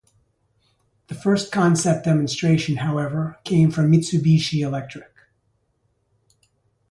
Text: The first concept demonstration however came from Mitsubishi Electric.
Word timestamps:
The 1.09 1.13
first 1.13 1.51
concept 1.51 2.05
demonstration 2.05 2.77
however 2.77 3.37
came 3.43 3.69
from 3.69 3.91
Mitsubishi 3.91 4.61
Electric. 4.65 5.13